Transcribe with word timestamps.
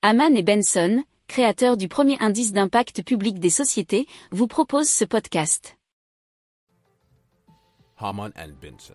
Haman 0.00 0.36
et 0.36 0.44
Benson, 0.44 1.02
créateurs 1.26 1.76
du 1.76 1.88
premier 1.88 2.16
indice 2.20 2.52
d'impact 2.52 3.02
public 3.02 3.40
des 3.40 3.50
sociétés, 3.50 4.06
vous 4.30 4.46
proposent 4.46 4.88
ce 4.88 5.04
podcast. 5.04 5.76
Haman 7.98 8.30
and 8.36 8.52
Benson, 8.62 8.94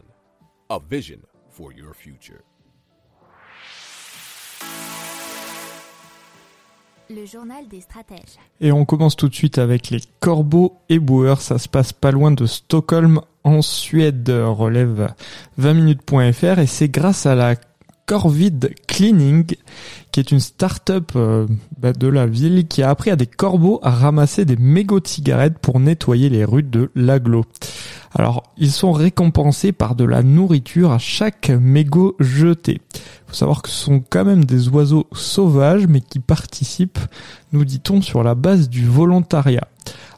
a 0.70 0.80
vision 0.90 1.20
for 1.50 1.74
your 1.74 1.94
future. 1.94 2.40
Le 7.10 7.26
journal 7.26 7.68
des 7.68 7.82
stratèges. 7.82 8.40
Et 8.62 8.72
on 8.72 8.86
commence 8.86 9.18
tout 9.18 9.28
de 9.28 9.36
suite 9.36 9.58
avec 9.58 9.90
les 9.90 10.00
corbeaux 10.22 10.78
éboueurs. 10.88 11.42
Ça 11.42 11.60
se 11.60 11.68
passe 11.68 11.92
pas 11.92 12.12
loin 12.12 12.32
de 12.32 12.46
Stockholm, 12.46 13.20
en 13.44 13.62
Suède, 13.62 14.30
relève 14.30 15.14
20minutes.fr. 15.60 16.60
Et 16.60 16.66
c'est 16.66 16.88
grâce 16.88 17.26
à 17.26 17.36
la 17.36 17.58
Corvid 18.06 18.74
Cleaning, 18.88 19.46
qui 20.12 20.20
est 20.20 20.32
une 20.32 20.40
start-up 20.40 21.12
euh, 21.16 21.48
bah, 21.78 21.94
de 21.94 22.08
la 22.08 22.26
ville 22.26 22.68
qui 22.68 22.84
a 22.84 22.90
appris 22.90 23.12
à 23.12 23.16
des 23.16 23.28
corbeaux 23.28 23.80
à 23.82 23.92
ramasser 23.92 24.46
des 24.46 24.58
mégots 24.58 25.00
de 25.00 25.08
cigarettes 25.08 25.58
pour 25.60 25.80
nettoyer 25.80 26.30
les 26.30 26.46
rues 26.46 26.64
de 26.64 26.92
l'aglo. 26.96 27.46
Alors, 28.14 28.44
ils 28.58 28.72
sont 28.72 28.92
récompensés 28.92 29.72
par 29.72 29.96
de 29.96 30.04
la 30.04 30.22
nourriture 30.22 30.92
à 30.92 31.00
chaque 31.00 31.50
mégot 31.50 32.16
jeté. 32.20 32.82
Faut 33.34 33.40
savoir 33.40 33.64
que 33.64 33.70
ce 33.70 33.86
sont 33.86 34.04
quand 34.08 34.26
même 34.26 34.46
des 34.46 34.70
oiseaux 34.70 35.08
sauvages, 35.12 35.88
mais 35.88 36.02
qui 36.02 36.20
participent, 36.20 37.00
nous 37.52 37.66
dit-on, 37.66 38.00
sur 38.00 38.22
la 38.22 38.36
base 38.36 38.70
du 38.70 38.86
volontariat. 38.86 39.68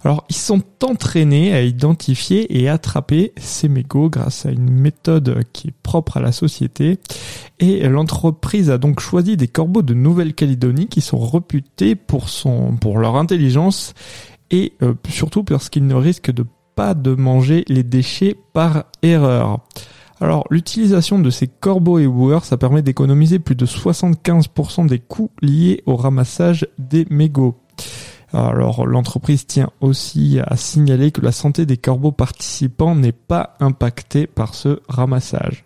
Alors, 0.03 0.25
ils 0.29 0.35
sont 0.35 0.61
entraînés 0.83 1.53
à 1.53 1.61
identifier 1.61 2.59
et 2.59 2.67
attraper 2.67 3.31
ces 3.37 3.69
mégots 3.69 4.09
grâce 4.09 4.45
à 4.45 4.51
une 4.51 4.69
méthode 4.69 5.45
qui 5.53 5.69
est 5.69 5.73
propre 5.81 6.17
à 6.17 6.19
la 6.19 6.33
société. 6.33 6.99
Et 7.59 7.87
l'entreprise 7.87 8.69
a 8.69 8.77
donc 8.77 8.99
choisi 8.99 9.37
des 9.37 9.47
corbeaux 9.47 9.81
de 9.81 9.93
Nouvelle-Calédonie 9.93 10.87
qui 10.87 10.99
sont 10.99 11.25
réputés 11.25 11.95
pour 11.95 12.27
son, 12.27 12.75
pour 12.75 12.97
leur 12.97 13.15
intelligence 13.15 13.93
et 14.51 14.73
euh, 14.83 14.93
surtout 15.07 15.45
parce 15.45 15.69
qu'ils 15.69 15.87
ne 15.87 15.95
risquent 15.95 16.33
de 16.33 16.45
pas 16.75 16.95
de 16.95 17.15
manger 17.15 17.63
les 17.69 17.83
déchets 17.83 18.35
par 18.51 18.83
erreur. 19.01 19.61
Alors, 20.21 20.45
l'utilisation 20.49 21.19
de 21.19 21.29
ces 21.29 21.47
corbeaux 21.47 21.99
et 21.99 22.07
ça 22.43 22.57
permet 22.57 22.81
d'économiser 22.81 23.39
plus 23.39 23.55
de 23.55 23.65
75% 23.65 24.87
des 24.87 24.99
coûts 24.99 25.31
liés 25.41 25.83
au 25.85 25.95
ramassage 25.95 26.67
des 26.77 27.05
mégots. 27.09 27.55
Alors 28.33 28.85
l'entreprise 28.85 29.45
tient 29.45 29.69
aussi 29.79 30.39
à 30.45 30.57
signaler 30.57 31.11
que 31.11 31.21
la 31.21 31.31
santé 31.31 31.65
des 31.65 31.77
corbeaux 31.77 32.11
participants 32.11 32.95
n'est 32.95 33.13
pas 33.13 33.55
impactée 33.61 34.27
par 34.27 34.55
ce 34.55 34.81
ramassage. 34.89 35.65